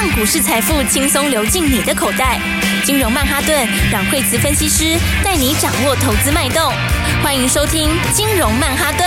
[0.00, 2.40] 让股市财富轻松流进你的口袋。
[2.84, 6.72] 金融曼哈顿，让惠慈分析师带你掌握投资脉动。
[7.20, 9.04] 欢迎收听金融曼哈顿。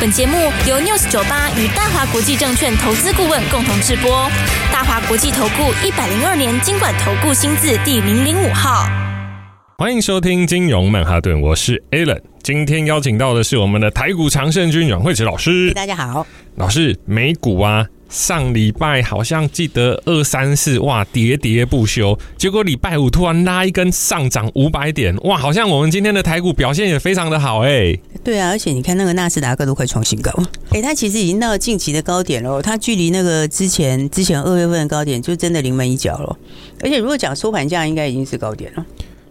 [0.00, 0.36] 本节目
[0.68, 4.30] 由 News 九八与大华国际证券投资顾问共同制播。
[4.72, 8.88] 大华国际投顾一百零二年金管投顾新字第零零五号。
[9.76, 12.20] 欢迎收听金融曼哈顿，我是 Alan。
[12.44, 15.72] 今天邀请到的是我们的台股常胜军阮惠慈老师。
[15.72, 17.84] 大家好，老师，美股啊。
[18.12, 28.00] 上礼拜好像记得二三四哇，跌跌不休，结果礼拜五突然拉一根上涨五百点哇，好像我们今天的台股表现也非常的好哎、欸。
[28.22, 30.30] 对啊，而且你看那个纳斯达克都快创新高，
[30.72, 36.36] 哎、它其实已经到了近期的高点了，它距离那个之前之前二月份的高点就真的临门一脚了，
[36.82, 38.84] 而且如果讲收盘价，应该已经是高点了。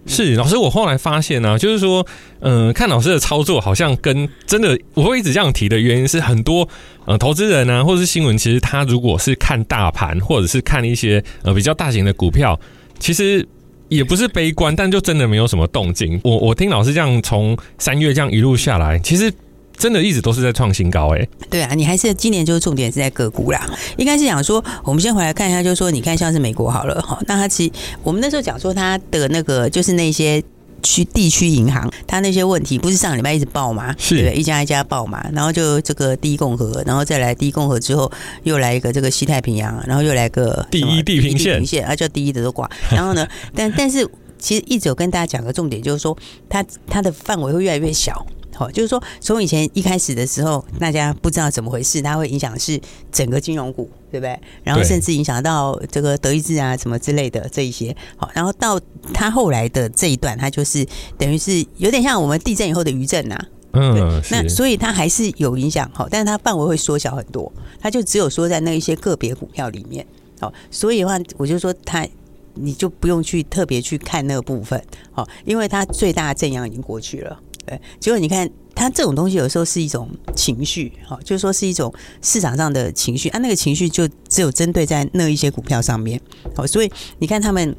[0.05, 2.05] 是老师，我后来发现呢、啊，就是说，
[2.39, 6.67] 嗯、看老师的操作好像跟真的，我会一直这样提的原因是，很多
[7.05, 12.59] 呃投资人呢、啊，或者是新闻，其实他如果是看大盘，或者是看一些呃比较大型的股票，
[12.99, 13.47] 其实
[13.89, 16.19] 也不是悲观，但就真的没有什么动静。
[16.23, 19.31] 我我听老师这样从三月这样一路下来，其实。
[19.81, 27.71] 真的一直都是在创新高哎、欸，对啊，你还是今年就是重点是在个股啦，应该是讲说，我们先回来看一下，就是说，你看像是美国好了哈，那它其实
[28.03, 30.39] 我们那时候讲说它的那个就是那些
[30.83, 33.95] 区地区银行，它那些问题不是上礼拜一直爆吗？
[33.97, 34.21] 是。
[34.21, 38.11] 对，一家一家爆嘛，然后就这个第一共和，然后再来第一共和之后
[38.43, 41.35] 又来一个这个西太平洋，然后又来个第一地平
[41.65, 44.07] 线，啊叫第一的都挂，然后呢， 但但是
[44.37, 46.15] 其实一直有跟大家讲个重点，就是说
[46.47, 48.23] 它它的范围会越来越小。
[48.61, 52.79] 好，就是说，从以前一开始的时候，大家不知道怎么回事，它会影响是
[53.11, 54.39] 整个金融股，对不对？
[54.63, 57.95] 然后甚至影响到这个德意志啊什么之类的这一些。
[58.17, 58.79] 好，然后到
[59.11, 60.85] 它后来的这一段，它就是
[61.17, 63.43] 等于是有点像我们地震以后的余震呐。
[63.73, 70.05] 嗯，那所以它还是有影响，好，但是它范围会缩小很多，它就只有说在那一些个别股票里面。
[70.39, 72.07] 好，所以的话，我就说它，
[72.53, 74.79] 你就不用去特别去看那个部分，
[75.11, 77.39] 好，因为它最大的震央已经过去了。
[77.71, 86.19] 对，结果你看，它这种东西有时候是一种情绪，哈，就是说是一种市场上的情绪啊，那个情绪就只有针对在那一些股票上面，
[86.53, 87.73] 好，所以你看他们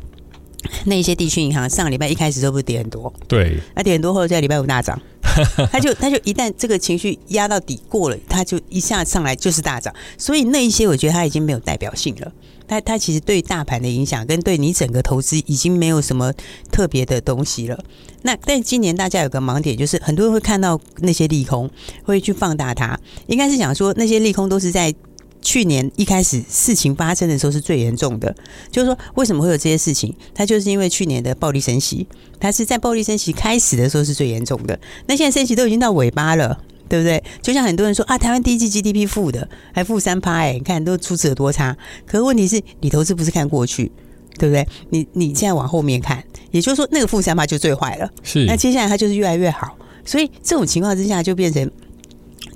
[0.86, 4.98] 那一些地区银行上个礼拜一开始都不是跌很多，对，那跌很多后在礼拜五大涨，
[5.70, 12.32] 他就他就一旦这个情绪压到底过了，他就一下上来就是大涨，所以那一些我觉得他已经没有代表性了。
[12.68, 16.32] 他他其实对大盘的影响跟对你整个投资已经没有什么
[16.70, 17.78] 特别的东西了。
[18.22, 21.68] 那但今年大家有个盲点，就是很多人会看到那些利空，
[22.04, 22.98] 会去放大它。
[23.26, 24.94] 应该是想说那些利空都是在
[25.42, 28.34] 去年一开始事情发生的时候是最严重的。
[28.70, 30.14] 就是说为什么会有这些事情？
[30.34, 32.06] 它就是因为去年的暴力升息，
[32.40, 34.80] 它是在暴力升息开始的时候是最严重的。
[35.06, 36.58] 那现在升息都已经到尾巴了。
[36.88, 37.24] 对不对？
[37.40, 41.74] 就像很多人说啊，台湾第一季 GDP 负的，还负三趴哎，你看都出此有多差。
[42.04, 43.90] 可是问题是你投资不是看过去，
[44.36, 44.68] 对不对？
[44.90, 48.10] 你你现在往后面看，也就是说那个负三趴就最坏了。
[48.22, 49.78] 是，那接下来它就是越来越好。
[50.04, 51.70] 所以这种情况之下，就变成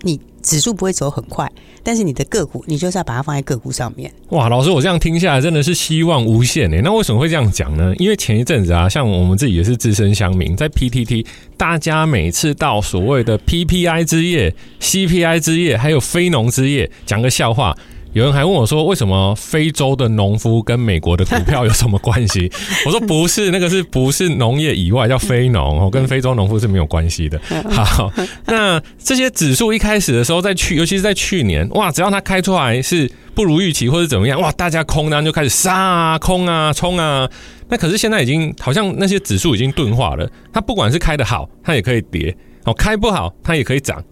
[0.03, 1.51] 你指数不会走很快。
[1.83, 4.11] 但是你的个股，你就是要把它放在个股上面。
[4.31, 6.81] 哇，老师，我这样听下来真的是希望无限诶。
[6.83, 7.95] 那为什么会这样讲呢？
[7.99, 11.27] 因为前一阵子啊，像我们自己也是资深乡民，在 PTT，
[11.57, 17.77] 大家每次到所谓的 PPI 之夜、CPI 之夜，还有非农之夜，讲个笑话。
[18.12, 22.50] 有人还问我说：“为什么非洲的农夫跟美国的股票有什么关系？”
[22.87, 28.11] 我说：“不是，那个是不是农业以外叫非农哦，跟非洲农夫是没有关系的。”好，
[28.47, 37.28] 那这些指数一开始的时候，在去，尤其是在去年，哇，只要它开出来是不如预期或者怎么样，哇，大家空单就开始杀啊，空啊，冲啊。
[37.69, 42.33] 那可是现在已经好像那些指数已经钝化了，它不管是开得好，它也可以跌；
[42.65, 44.03] 哦，开不好，它也可以涨。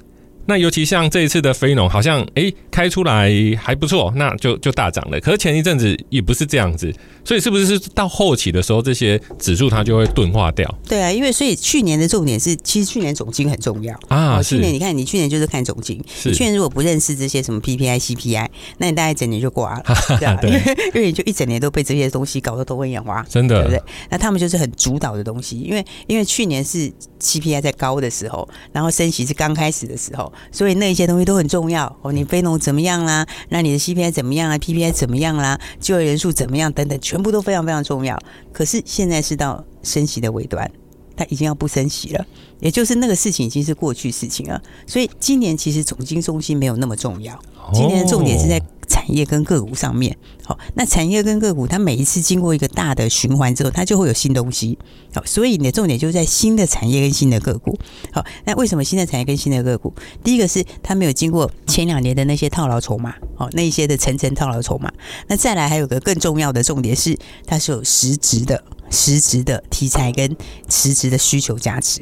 [0.47, 5.19] 那尤其像这一次的非农，好像诶、欸、开出来还不错，那就就大涨了。
[5.21, 6.93] 可是前一阵子也不是这样子，
[7.25, 10.73] 所以是不是是到后期的时候，这些指数它就会钝化掉？
[10.87, 14.43] 对啊，因为所以去年的重点是，其实去年总金很重要啊。
[14.43, 18.47] 去年你看，你去年就是看总金，你去年如果不认识这些什么 PPI、CPI，
[18.79, 19.83] 那你大概一整年就挂了，
[20.21, 20.63] 对啊，因为
[20.95, 23.83] 因为你就一整年都被这些东西搞得头昏眼花，真的，对不对？
[24.11, 30.31] 那他们就是很主导的东西，因为因为去年是 CPI 在高的时候，然后升息是刚开始的时候。
[30.53, 33.27] 所以那一些东西都很重要哦，你非农怎么样啦？
[33.49, 35.61] 那你的 CPI 怎么样啊？PPI 怎么样啦？
[35.81, 36.73] 就业人数怎么样？
[36.73, 38.19] 等等，全部都非常非常重要。
[38.53, 40.71] 可是现在是到升息的尾端，
[41.17, 42.27] 它已经要不升息了，
[42.61, 44.61] 也就是那个事情已经是过去事情了。
[44.87, 47.39] 所以今年其实总经中心没有那么重要，
[47.73, 48.61] 今年的重点是在
[48.95, 50.17] 产业跟个股上面。
[50.45, 54.79] 好，那产业跟个股，它每一次经过一个大的循环之后，它就会有新东西。
[55.13, 57.77] 好，所以你的重点就在新的产业跟新的个股。
[58.13, 59.93] 好，那为什么新的产业跟新的个股？
[60.23, 64.93] 第一个是它没有经过前两年的那些套牢筹码，好，那一些的层层套牢筹码。
[65.27, 70.37] 那再来还有个更重要的重点是，它是有实质的、实质的题材跟
[70.69, 72.01] 实质的需求价值。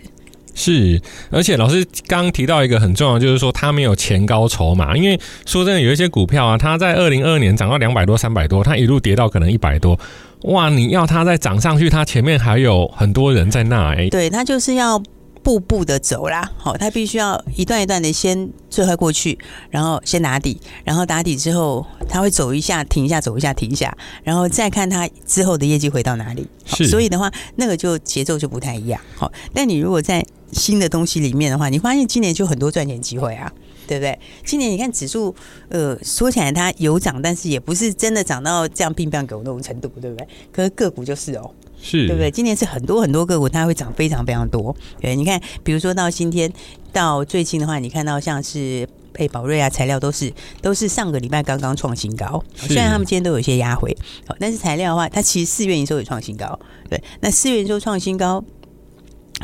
[0.54, 1.00] 是，
[1.30, 4.96] 而且老师刚刚提到一个很重要，就是说它没有前高筹码。
[4.96, 9.98] 因为说真的，有一些股票啊，它在二零二二年涨到两百多、三百多，它一路跌到可能一百多，
[10.42, 10.68] 哇！
[10.68, 15.02] 你要它再涨上去，它前面还有很多人在那，哎，对，它就是要
[15.42, 16.48] 步步的走啦。
[16.56, 19.38] 好，它必须要一段一段的先最快过去，
[19.70, 26.46] 然后先打底，然后打底之后，它会走一下，停一下，走一下，停一下，然后再看它之后的业绩回到哪里。
[26.64, 29.00] 是，所以的话，那个就节奏就不太一样。
[29.16, 33.50] 好，但你如果在新的东西里面的话，你发现今年就很多赚钱机会啊，
[33.86, 34.18] 对不对？
[34.44, 35.34] 今年你看指数，
[35.68, 40.28] 呃，说起来它有涨，但是也不是真的涨到这样乒乓狗那种程度，对不对？
[40.52, 41.50] 可是个股就是哦，
[41.80, 42.30] 是对不对？
[42.30, 44.74] 今年是很多很多个股，它会涨非常非常多。
[45.00, 46.52] 对，你看，比如说到今天
[46.92, 53.96] 到最近的话，你看到像是配宝瑞啊，材料都是都是上个礼拜刚刚创新高，虽然他们今天都有一些压回，
[54.26, 56.58] 好，但是材料的话，它其实四月营收也创新高，
[56.90, 58.44] 对，那四月营收创新高。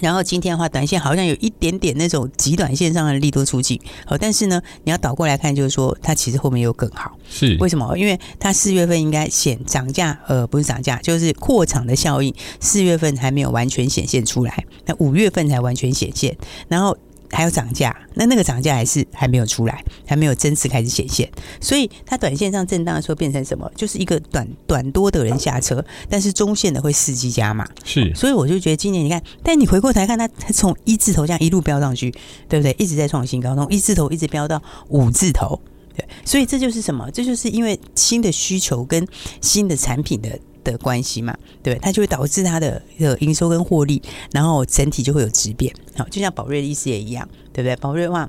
[0.00, 7.96] 然后今天的话，短线好像有一点点那种极短线上的利多出尽，好，但是呢，你要倒过来看，就是说它其实后面又更好，是为什么？
[7.96, 16.36] 因为它四月份应该显涨价，呃，不是涨价，就是扩场的效应，四月份还没有完全显现出来，那五月份才完全显现，
[16.68, 16.96] 然后。
[17.30, 21.30] 还要涨价，那那个涨价还是还没有出来，还没有真实开始显现，
[21.60, 23.70] 所以它短线上震荡的时候变成什么？
[23.76, 27.69] 就是一个短短多的人下车，但是中线的会伺机加码。
[27.84, 32.10] 是，所以我就觉得今年你看，但你回过头来看，它它从一字头这样一路飙上去，
[32.48, 32.75] 对不对？
[32.78, 35.60] 一直在创新高，从一字头一直飙到五字头，
[35.96, 37.10] 对，所以这就是什么？
[37.10, 39.06] 这就是因为新的需求跟
[39.40, 40.38] 新的产品的。
[40.70, 45.75] 的关系嘛，对，它就会导致它的呃营收跟获利，然后整体就会有质变。
[45.97, 47.76] 好，就像宝瑞的意思也一样，对不对？
[47.76, 48.29] 宝瑞的话，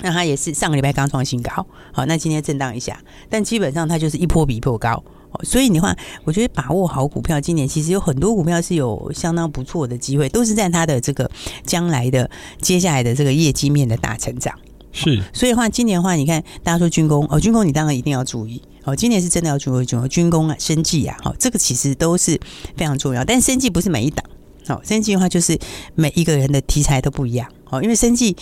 [0.00, 5.02] 那它也是上个礼拜刚创新高，好，那今天震荡一下，但基本上它就是一波比一波高。
[5.42, 11.28] 所以的话，我觉得把握好股票，今年其实有很多股票是有相当不错的机会，都是在它的这个
[11.66, 12.30] 将来的
[12.60, 14.56] 接下来的这个业绩面的大成长。
[14.94, 18.62] 是，所以的话，今年的话，你看大家说军工哦，军工你当然一定要注意。
[18.84, 22.38] 哦，今年是真的要注意军军工啊、生计啊，好，这个其实都是
[22.76, 23.24] 非常重要。
[23.24, 24.24] 但生计不是每一档，
[24.66, 25.58] 好，生计的话就是
[25.94, 28.36] 每一个人的题材都不一样，好，因为生计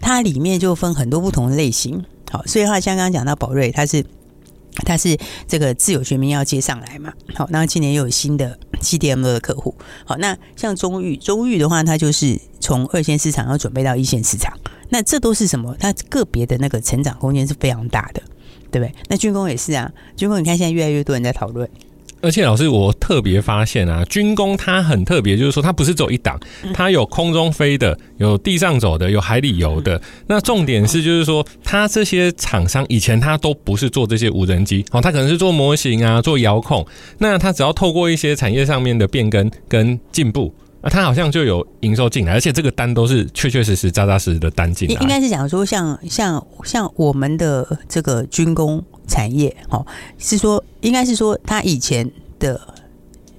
[0.00, 4.04] 它里面就分很多不同的类型，好，所以的话像刚刚讲到宝瑞，它是
[4.86, 5.18] 它是
[5.48, 9.74] 这个自有学名要接上来嘛，好，那今年又有新的 CDM 的客户，
[10.04, 14.56] 好，那像中裕，中裕的话，它就是从二线市场要准备到一线市场，
[14.88, 15.76] 那这都是什么？
[15.78, 18.22] 它个别的那个成长空间是非常大的。
[18.70, 18.94] 对不对？
[19.08, 21.66] 那军工也是啊，军工你看现在越来越多人在讨论。
[22.20, 26.38] 而且老师，我特别发现啊，军工它很特别，就是说它不是走一档，
[26.74, 29.98] 它有空中飞的，有地上走的，有海里游的。
[30.26, 36.86] 那重点是，就是说它这些厂商以前它都不是做这些无人机，哦，它可能是做模型啊，做遥控。
[37.16, 40.52] 那它只要透过一些产业上面的变更跟进步。
[40.80, 45.00] 啊，他好像就有营收进来，而且这个单都是确确实实、扎扎实实的单进来。
[45.00, 49.84] 应该是讲说像，像像我们的这个军工产业，哦，
[50.18, 52.08] 是说应该是说，他以前
[52.38, 52.60] 的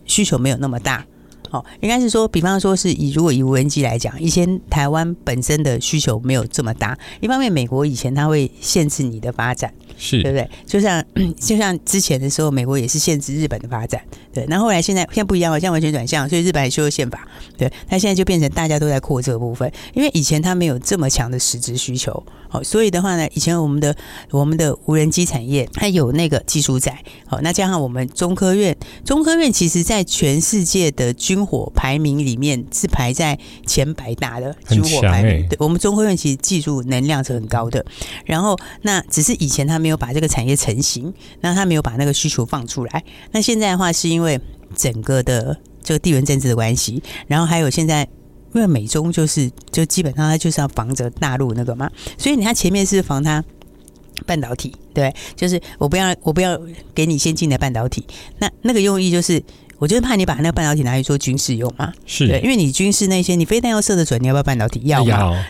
[0.05, 1.05] 需求没有那么大，
[1.51, 9.73] 哦，应该是说，比方说是以如果以无人机来讲，以前台湾本身的需求没有这么大，一方面美国以前它会限制你的发展。
[10.01, 10.49] 是对不对？
[10.65, 11.03] 就像
[11.37, 14.01] 就像之前的时候，美国也是限制日本的发展，
[14.33, 14.45] 对。
[14.47, 17.69] 那后后来现在现在不一样了，现在完全转向，所以日本还修了宪法，对。
[17.89, 23.95] 那现在就变成大家都在扩这个部分，因为以前它没有这么强的实质需求，好，所以的话呢，以前我们的
[24.31, 33.37] 我们的无人机产业它有那个技术在，好，那加上我们中科院，中科院其实在全世界的军火排名里面是排在
[33.67, 37.85] 前百大的军火排名，对，我们中科院其实技术能量是很高的。
[38.25, 39.89] 然后那只是以前他没有。
[39.89, 43.03] 没有把这个产业成型，那他没有把那个需求放出来。
[43.31, 44.39] 那现在的话，是因为
[44.75, 48.07] 整个的这个地缘政治的关系，然后还有现在
[48.53, 53.43] 因为美中就是就基本上它就是要防着大陆那个嘛，所以你看前面是防它
[54.25, 56.59] 半导体，对，就是我不要我不要
[56.93, 58.05] 给你先进的半导体，
[58.39, 59.41] 那那个用意就是，
[59.77, 64.81] 我就是怕你把那个半导体拿去做军事用嘛，是对，因为你军事那些你非但要射得准，你要不要半导体？
[64.85, 65.03] 要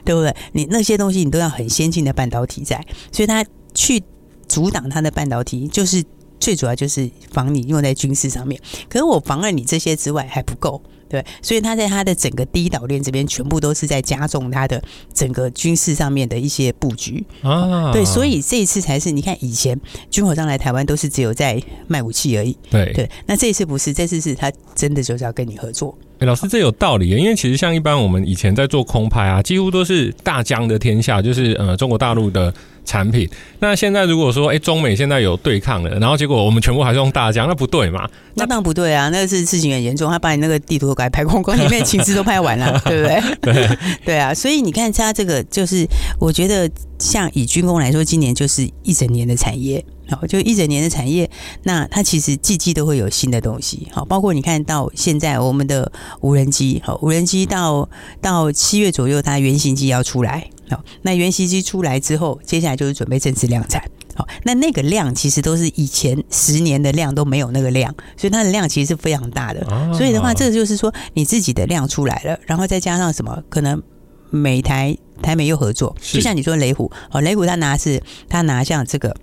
[0.05, 0.35] 对不对？
[0.53, 4.03] 你那些东西你都要很先进的半导体在，所以它去。
[4.49, 6.03] 阻挡它的半导体，就是
[6.39, 8.59] 最主要就是防你用在军事上面。
[8.89, 10.81] 可是我防了你这些之外还不够。
[11.09, 14.81] 对，所以他在他的整个第一岛链这边，全部都是在加重他的
[15.13, 17.91] 整个军事上面的一些布局啊。
[17.91, 19.79] 对，所以这一次才是你看，以前
[20.11, 22.55] 军火商来台湾都是只有在卖武器而已。
[22.69, 25.97] 对对，那这一次不是，这次是他真的就是要跟你合作。
[26.19, 32.53] 哎，老师，这有道理，因为其实像一般我们以前在做空拍啊，几乎都是大疆的天下，就是呃中国大陆的。
[32.89, 33.29] 产品，
[33.59, 38.09] 那现在如果说，哎、欸，中美现在有对抗了，然后结果我们全部还是用大疆，那不对嘛？
[38.33, 43.21] 那当然不对啊，那个是事情很严重，他把你那个地图都给拍光光，里面情资都拍完了， 对不对？
[43.41, 45.87] 对对啊，所以你看他这个，就是
[46.19, 46.67] 我觉得
[46.97, 51.29] 像以军工来说，今年就是一整年的产业，好，就一整年的产业，
[51.61, 55.91] 那它其实季季都会有新的东西，好，包括你看到现在我们的
[56.21, 57.87] 无人机，好，无人机到
[58.19, 60.49] 到七月左右，它原型机要出来。
[60.69, 63.83] 好，那原型机出来之后，接下来就是准备正式量产。
[64.15, 69.65] 好，那那个量其实都是以前十年的量都没有那个量，所以它的量其实是非常大的。
[69.93, 73.81] 所以的话，这个就是说你自己的量出来了，然后再加上什么，可能
[74.29, 79.15] 美台台美又合作，就像你说雷虎，哦，雷虎他拿是，他拿像这个。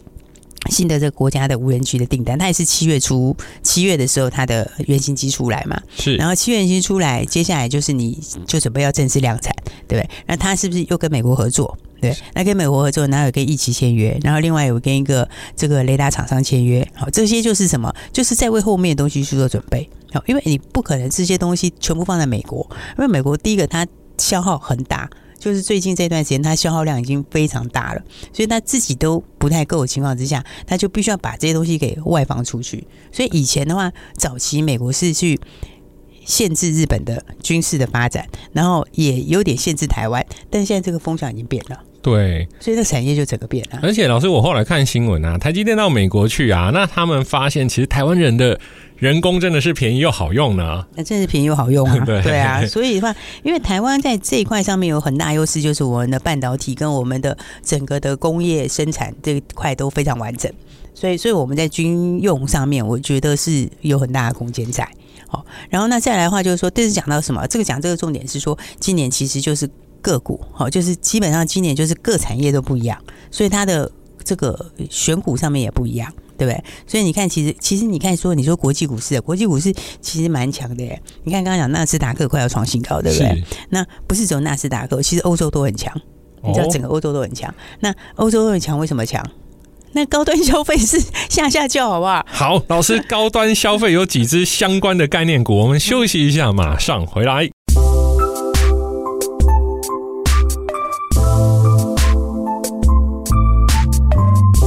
[0.68, 5.80] 新的这个国家的无人机的订单，它也是七月初七月的时候，它的原型机出来嘛。
[5.96, 9.54] 是，然后七月原型出来，接下来就是你就准备要正式量产，
[9.86, 10.10] 对不对？
[10.26, 11.76] 那它是不是又跟美国合作？
[11.98, 16.86] 对，那跟美国合作，然后有跟一起签约，然后另外有跟一个这个雷达厂商签约。
[16.94, 17.90] 好，这些就是什么？
[18.12, 19.88] 就是在为后面的东西去做准备。
[20.12, 22.68] 好，因为你不可能这些东西全部放在美国，
[22.98, 23.86] 因为美国第一个它
[24.18, 25.08] 消耗很大。
[25.46, 32.84] 就是最近这段时间，他消耗量已经非常大了，所以他自己都不太够的情况之下，他就必须要把这些东西给外放出去。
[33.12, 35.38] 所以以前的话，早期美国是去
[36.24, 41.80] 限制日本的军事的发展，然后也有点限制台湾，但现在这个风向已经变了。
[42.06, 43.80] 对，所以这产业就整个变了。
[43.82, 48.56] 而且老师，我后来看新闻啊，台积电到美国去啊，那他们发现其实台湾人的
[48.96, 50.86] 人工真的是便宜又好用呢。
[50.94, 51.98] 那真是便宜又好用啊。
[52.06, 60.48] 对对啊，所以的话，因为台湾在这一块上面有很大优势，就是我们的半导体跟我们的整个的工业生产这一块都非常完整，
[60.94, 64.88] 所以所以我们在军用上面，我觉得是有很大的空间在。
[65.26, 67.44] 好，然后那再来的话，就是说，这是讲到什么？
[67.48, 69.68] 这个讲这个重点是说，今年其实就是。
[70.06, 72.96] 个股好，就是基本上今年就是各产业都不一样，
[73.28, 73.90] 所以它的
[74.22, 76.08] 这个选股上面也不一样，
[76.38, 76.64] 对不对？
[76.86, 81.02] 所以你看，其实其实你看说，你说国际股市，国际股市其实蛮强的耶。
[81.24, 83.42] 你看刚刚讲纳斯达克快要创新高，对不对？
[83.70, 85.92] 那不是只有纳斯达克，其实欧洲都很强，
[86.44, 87.52] 你知道整个欧洲都很强。
[87.80, 89.24] 那欧洲都很强，为什么强？
[89.92, 92.24] 那高端消费是下下叫，好不好？
[92.28, 95.56] 好，老师，高端消费有几只相关的概念股？
[95.56, 97.55] 我们休息一下，马上回来。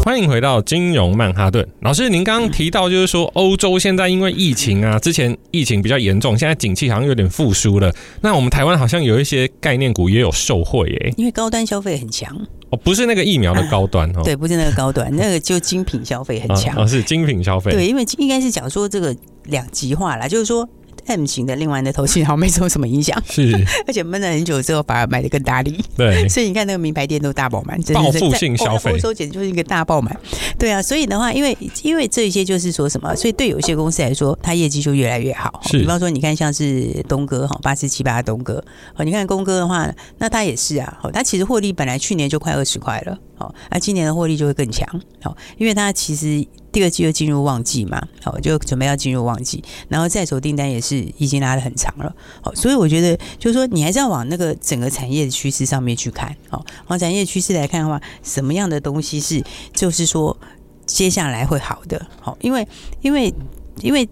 [0.09, 7.93] 欢迎回到金融曼哈顿，老师，您刚刚提到就是说，欧洲现在因为疫情啊，之前疫情比较严重，现在景气好像有点复苏了。
[8.21, 12.35] 那我们台湾好像有一些概念股也有受惠耶，因为高端消费很强。
[12.71, 20.67] 哦，不是那个疫苗的 高端哦，对，不是那个高端， 那个就精品消费很强，哦，是精品消费，对，因为应该是讲说这个两极化啦，就是说。
[21.07, 23.53] M 型的另外的投信好没受什么影响，是，
[23.87, 30.15] 而且闷了很久之后反而买的更大力，对， 所以你看那个名牌店都大爆满，报复性消费，欧洲简直就是一个大爆满，
[30.57, 38.63] 对啊，所以的话，因为因为这些就是说什么，所以对有一些公司来说，它业绩就越来越好，是，比方说你看像是东哥哈八四七八的东哥，
[38.95, 43.17] 哦，你看东哥的话，那他也是啊，哦，他其实获利本来去年就快二十块了。
[43.37, 44.85] 好，那今年的获利就会更强。
[45.21, 52.15] 好，因为它其实第二季又进入旺季嘛，好，就准备要进入旺季，然后在手订单也是已经拉得很长了。
[52.41, 56.35] 好，所以我觉得就是说，你还是要往那个整个产业的趋势上面去看。
[56.49, 60.37] 好，往产业趋势来看的话，什么样的东西是就是说
[60.85, 62.05] 接下来会好的？
[62.21, 62.67] 好，因为
[63.01, 63.33] 因为
[63.81, 64.07] 因为。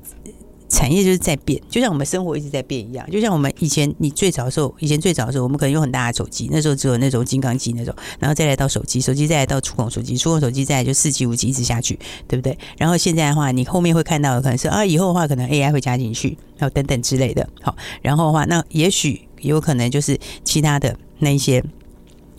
[0.70, 3.10] 产业就是在变，就像我们生活一直在变一样。
[3.10, 11.98] 就像我们以前，你最早的时候，以前最早的时候，我们可能用很大的手机，那时候只有那种金刚机那种，然后再来到手机，手机再来到触控手机，触控手机再来就四 G、五 G 一直下去，
[12.28, 12.58] 对不对？
[12.78, 17.48] 然后现在的话，你后面会看到的可能是啊，以后的话可能 AI 会加进去，还有等等之类的。
[17.62, 21.64] 好，然后的话，那也许有可能就是其他的那一些，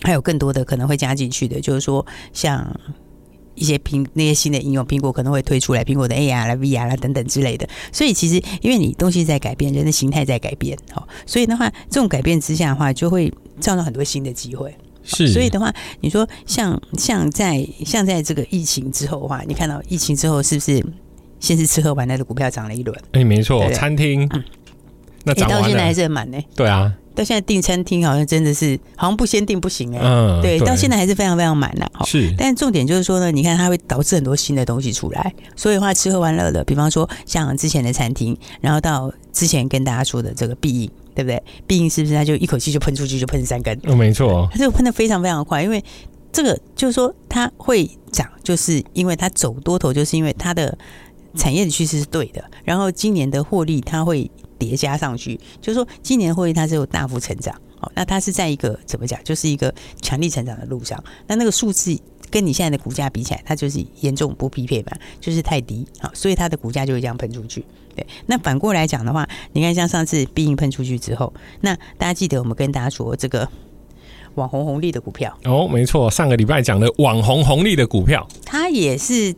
[0.02, 2.04] 还有更多的可能会加进去的，就是说
[2.34, 2.78] 像。
[3.58, 7.68] 一些苹那些新的应用，苹果可能会推出来，苹果的 AR 啦、VR 啦等等之类的。
[7.92, 14.74] 所以其实因为你东西在改变，人的形态在改变，好，所以的话，这种改变之下的话，就会创造很多新的机会。
[15.02, 20.84] 是，所以的话，你说像像在像在这个疫情之后的话，你看到疫情之后是不是
[21.40, 22.96] 先是吃喝玩乐的股票涨了一轮？
[23.12, 24.44] 哎，没错，餐厅，嗯，
[25.24, 26.38] 那涨到现在还是很满呢。
[26.54, 26.94] 对啊。
[27.18, 30.04] 到现在订餐厅好像真的是好像不先订不行哎、欸。
[30.04, 31.90] 嗯，对，到现在还是非常非常满的。
[32.04, 41.42] 是，但重点就是说呢，你看它会导致很多新的东西出来，所以的话吃喝玩乐的，比方说像之前的餐厅，然后到之前跟大家说的这个必应，对不对？
[41.66, 43.76] 必应是不是它就一口气就喷出去就喷三根？
[43.82, 45.82] 嗯，没错，它就喷的非常非常快，因为
[46.30, 50.78] 这个就是说它会涨，就是因为它走多头，就是因为它的
[51.34, 57.54] 产业的趋势是对的，然后今年的获利它会叠加上去，就是说今年获利它是有大幅成长。
[57.80, 59.72] 哦，那它是在一个怎么讲，就是一个
[60.02, 61.00] 强力成长的路上。
[61.28, 61.96] 那那个数字
[62.28, 65.86] 跟你现在的股价比起来，它就是严重不匹配嘛，就是太低。
[66.00, 67.64] 好，所以它的股价就会这样喷出去。
[67.94, 73.48] 对，那反过来讲的话，你看像上次必应喷出去之后，那大家记得我们跟大家说这个
[74.34, 79.32] 网红红利的股票哦，没错，上个礼拜讲的网红红利的股票，它也是。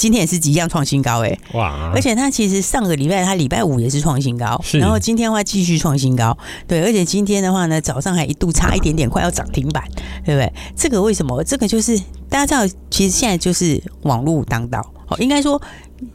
[0.00, 1.92] 今天也是即将创新高哎、欸，哇！
[1.94, 6.34] 而且它其实上个礼拜它礼拜五也是创新高，然后今天的话继续创新高，
[6.66, 9.84] 对，而且今天的话呢，早上还一度差一点点快要涨停板，
[10.24, 10.50] 对不对？
[10.74, 11.44] 这个为什么？
[11.44, 11.98] 这个就是
[12.30, 15.60] 大家知道，其实现在就是网络当道，哦，应该说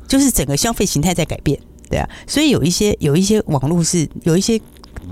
[0.07, 4.59] 就是整个消费形态在改变，对啊，所以有一些有一些网络是有一些，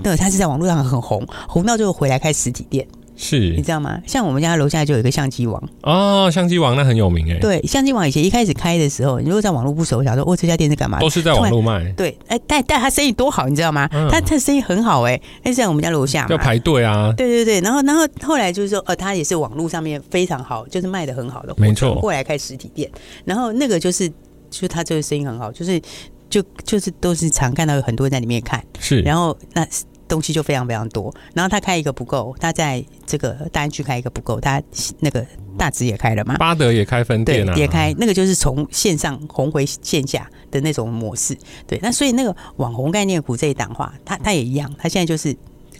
[0.02, 2.84] 对，它是在网络上很红，红到最后回来开实体店。
[3.16, 4.00] 是，你知道吗？
[4.06, 7.38] 像我们家楼下就有一个相机王哦，相机王那很有名哎。
[7.38, 10.98] 对，相机王以前一开始开的时候，你如果在网络不熟，想说哦，这家店是干嘛？
[10.98, 11.92] 都是在网络卖。
[11.92, 13.88] 对，哎，但但他生意多好，你知道吗？
[13.92, 17.12] 嗯、他他生意很好哎，那是在我们家楼下嘛，要排队啊。
[17.16, 21.94] 对对对，然后然后后来就是说，呃，他也是网络上面非常好，就是卖的很好的，没错。
[22.00, 22.90] 过来开实体店，
[23.24, 24.08] 然后那个就是，
[24.50, 25.80] 就是他这个生意很好，就是
[26.28, 29.64] 就就是都是常看到有很多人在里面看，是，然后那。
[30.06, 34.62] 东西就非常非常多，然后他开一个不够，他在这个大安区开一个不够，他
[35.00, 35.24] 那个
[35.56, 45.34] 大直也开了嘛，巴德也开分店啊，对，也开，那个就是从线上红回线下的那种模式，对，那所以那个网红概念股这一档话，它它也一样，它现在就是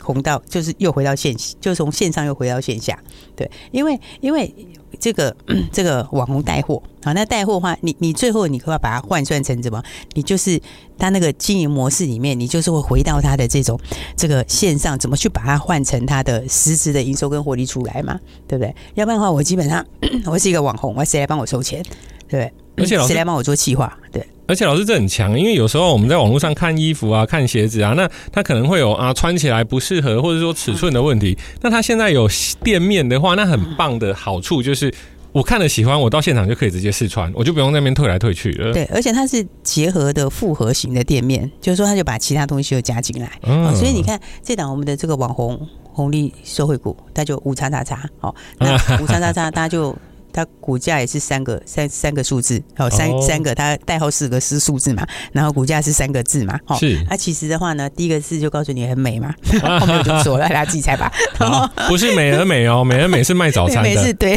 [0.04, 2.98] 红到就是又回到线，就从线上又回到线下，
[3.34, 4.54] 对，因为因为。
[5.00, 5.34] 这个
[5.72, 9.82] 这个网红带货啊，那带货的话，你你最后你可要把它换算成什么？
[10.12, 10.58] 你就是
[10.96, 13.78] 他那个经营模式里面，你就是会回到他的这种
[14.16, 18.18] 这个线上，怎么去把它换成他的实质的营收跟获利出来嘛？
[18.46, 18.72] 对不对？
[18.94, 19.84] 要不然的话，我基本上
[20.26, 21.84] 我是一个网红，我谁来帮我收钱？
[22.36, 22.52] 对？
[22.76, 23.96] 而且老师谁来帮我做企划？
[24.12, 24.26] 对。
[24.46, 31.34] 而且老师这很强，因为有时候我们在网络上看衣服啊、看鞋子啊，那他可能会有啊穿起来不适合，或者说尺寸的问题。
[31.62, 32.28] 那他现在有
[32.62, 34.92] 店面的话，那很棒的好处就是，
[35.32, 38.70] 我看了喜欢，我到现场就可以直接试穿，我就不用那边退来退去了。
[38.74, 43.30] 对，而且它是结合的复合型的店面，就是说他就把其他东西又加进来。
[43.44, 45.58] 嗯，所以你看这档我们的这个网红
[45.90, 49.96] 红利社会股，它就五叉叉叉，好，那 五叉叉叉，它就。
[50.34, 57.00] 它股价也是三个三三个数字，哦，三三个，它代号四个是数字嘛，然后股价是三个字嘛，哦，是。
[57.08, 59.32] 那、啊、其实的话呢，第一个字就告诉你很美嘛，
[59.80, 61.10] 后面就说了，大家自己猜吧。
[61.88, 64.36] 不是美而美哦，美而美是卖早餐的， 美是对，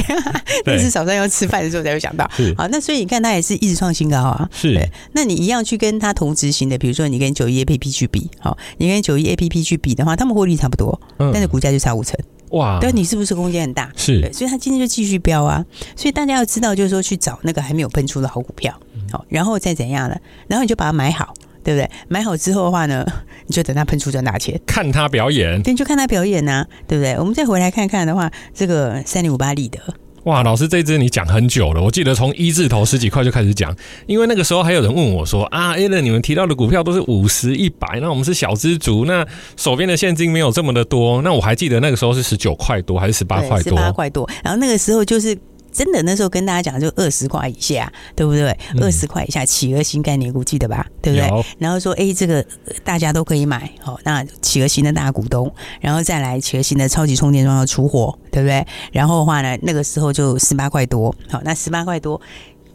[0.66, 2.30] 那是早上要吃饭的时候才会想到。
[2.56, 4.48] 好，那所以你看它也是一直创新高啊。
[4.54, 4.88] 是。
[5.14, 12.16] 那你一样去跟它同质型的，比如说你跟九一 A P P 去比，好，你跟九一 A P P 去比的话，他们获利差不多，但是股价就差五成。
[12.52, 12.80] 哇！
[12.82, 13.92] 但，你是不是空间很大？
[13.96, 15.66] 是，对，所以它今天就继续飙啊！
[15.96, 18.74] 所以大家要知道，就是说去找那个还没有喷出的好股票，
[19.12, 20.16] 好，然后再怎样呢？
[20.48, 21.34] 然后你就把它买好，
[21.64, 21.90] 对不对？
[22.08, 23.06] 买好之后的话呢，
[23.48, 27.14] 你就等它喷出赚大钱，看它表演，对，就看它表演呐、啊，对不对？
[27.20, 29.80] 我们再回来看看的话，这个三零五八立德。
[30.28, 33.74] 哇，老师，这支你讲很久了，我记得从一字头十几块就开始讲，
[34.08, 43.70] 因为那个时候还有人问我说啊，Alan，你们提到的股票都是五十、一百，那我们是小资族，那手边的现金没有这么的多，那我还记得那个时候是十九块多还是十八块多？
[43.70, 45.38] 十八块多，然后那个时候就是。
[45.78, 48.58] 真的那时候跟大家讲，就二十块以下，对不对？
[48.82, 50.84] 二十块以下企鹅新概念股，记得吧？
[51.04, 51.46] 对不对？
[51.60, 52.44] 然后说，哎，这个
[52.84, 58.66] 大家都可以买，好，那企鹅新的大股东，然后再来企鹅新的超级充电桩要出货，对不对？
[58.92, 62.20] 然后的话呢，那个时候就十八块多，好，那十八块多，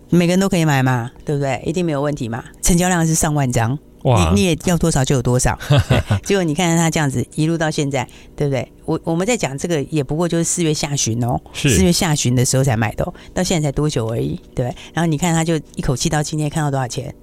[0.08, 1.60] 每个人都可以买嘛，对不对？
[1.66, 3.76] 一定没有问题嘛，成交量是上万张。
[4.02, 5.58] 哇你你也要多少就有多少，
[6.24, 8.72] 结果你看看他这样子一路到现在，对不对？
[8.84, 14.66] 我我们在讲这个也不过就是四月下旬哦，四月下旬的时候才买的，到现在才多久而已，对。
[14.92, 17.14] 然后你看他就一口气到今天看到多少钱？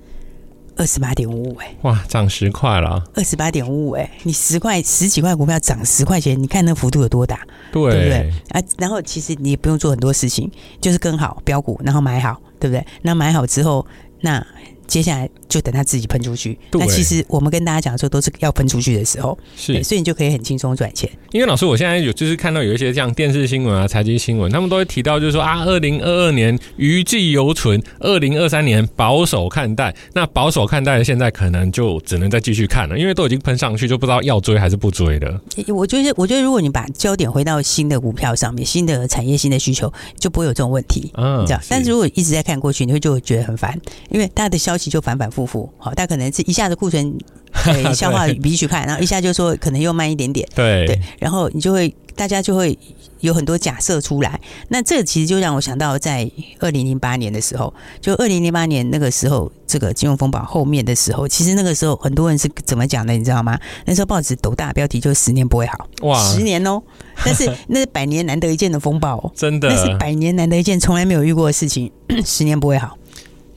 [0.78, 7.46] 二十八点五五哎，哇，涨十块了，二十八点五五哎，你十块十几块股票涨十块钱，你看那幅度有多大？
[7.74, 8.34] 对，对不对？
[8.52, 12.86] 啊，然后其实你也不用做很多事情，就是跟好标股，然后买好，对不对？
[13.02, 13.86] 那买好之后，
[14.22, 14.42] 那。
[14.90, 16.60] 接下来就等它自己喷出去。
[16.70, 21.10] 对那其实我们跟大家讲的时候，都是要喷出去的时候，是，所以你就可以很轻松赚钱。
[21.32, 29.96] 因为老师，我现在有就是看到有一些像电视新闻啊、财经新闻，他们都会提到，就是说啊，二零二二年余悸犹存，二零二三年保守看待。
[30.14, 35.40] 那保守看待的，现在可能就只能再继续看了，因为都已经喷上去，就不知道要追还是不追了。
[35.68, 41.12] 我觉得，我觉得如果你把焦点回到新的股票上面，新的产业、新的需求，就不会有这种问题。
[41.14, 41.62] 嗯，这样。
[41.70, 45.70] 但是如果一直在看过去，你会就会觉得很烦，因为大家的消息就反反复复。
[45.78, 47.14] 好，他可能是一下子库存
[47.66, 50.48] 对消化比去看，然后一下就说可能又慢一点点。
[50.56, 52.78] 对对，然后你就会大家就会
[53.20, 54.40] 有很多假设出来。
[54.70, 63.60] 那这其实就让我想到，在二零零八年的时候，就二零零八年那个时候，这个金融风暴后面的时候，其实那个时候很多人是怎么讲的，你知道吗？
[63.86, 66.82] 那时候报纸斗大标题就“十年不会好”，哇，十年哦。
[67.26, 71.92] 但是那是百年难得一见的风暴哦，真的，那是百年难得一见，从来没有遇过的事情，
[72.24, 72.98] 十年不会好。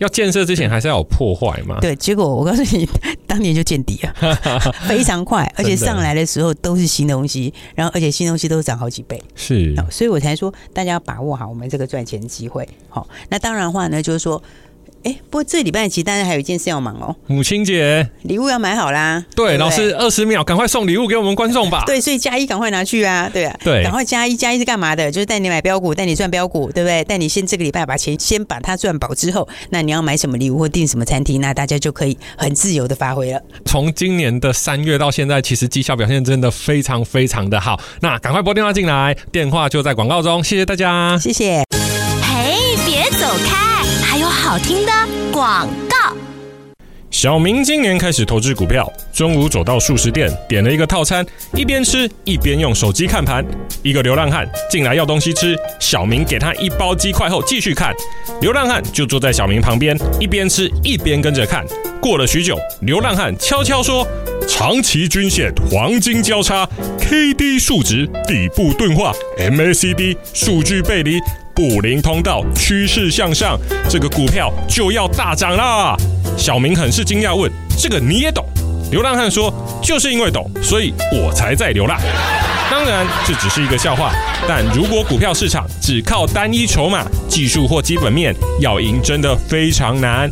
[0.03, 1.79] 要建设之前还是要有破坏嘛？
[1.81, 2.89] 对，结果我告诉你，
[3.27, 4.35] 当年就见底了，
[4.87, 12.69] 非常快，而且上来的时候都是新东西，然后而且新东西都涨好几倍，是，所以我才说大家要把握好我们这个赚钱机会。
[12.89, 14.43] 好，那当然的话呢，就是说。
[15.05, 19.25] 哎，不过这礼拜其实大家还有一件事要忙哦，母亲节礼物要买好啦。
[19.35, 21.83] 对，对对老师二十秒，赶快送礼物给我们观众吧。
[21.87, 25.11] 对，所以加一赶快拿去啊，对啊，对，赶快加一，加一是干嘛的？
[25.11, 27.03] 就是带你买标股，带你赚标股，对不对？
[27.05, 33.43] 带你先这个礼拜把钱先把它赚饱之后，那你要买什么礼物或订什么餐厅，那大家就可以很自由的发挥了。
[33.65, 37.81] 从今年的三月到现在，其实绩效表现真的非常非常的好。
[38.01, 40.45] 那赶快拨电话进来，电话就在广告中。
[40.45, 41.72] 谢谢大家，谢谢。
[44.53, 44.93] 好听的。
[45.33, 46.15] 广告。
[47.11, 53.43] 小明今年开始投资股票，中午走到素食店，点了一个套餐，一边吃一边用手机看盘。
[53.83, 57.95] 一个流浪汉进来要东西吃，小明给他一包鸡块后继续看。
[58.43, 61.65] 流浪汉就坐在小明旁边，一边吃一边跟着看。
[61.99, 64.07] 过了许久，流浪汉悄悄说
[64.47, 71.19] ：“长期均线黄金交叉，KD 数值底部钝化，MACD 数据背离。”
[71.55, 75.97] 布林通道趋势向上，这个股票就要大涨啦！
[76.37, 78.45] 小明很是惊讶，问：“这个你也懂？”
[78.91, 81.99] 流浪汉说：“就是因为懂，所以我才在流浪。”
[82.71, 84.13] 当然，这只是一个笑话。
[84.49, 90.31] 但如果股票市场只靠单一筹码、技术或基本面，要赢真的非常难。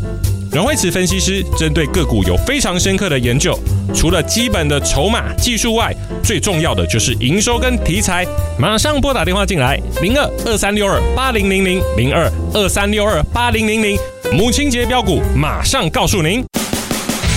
[0.52, 3.56] 阮慧慈分析师针对个股有非常深刻的研究，
[3.94, 8.26] 除了基本的筹码技术外，最重要的就是营收跟题材。
[8.58, 13.96] 马上拨打电话进来，零二二三六二八零零零零二二三六二八零零零。
[14.32, 16.44] 母亲节标股，马上告诉您。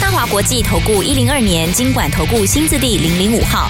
[0.01, 3.69] 大华国际投顾一零二年金管投顾新字第零零五号。